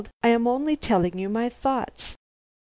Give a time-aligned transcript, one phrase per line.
[0.23, 2.17] I am only telling you my thoughts.